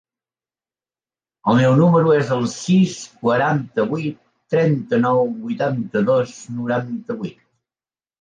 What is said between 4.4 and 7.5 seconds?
trenta-nou, vuitanta-dos, noranta-vuit.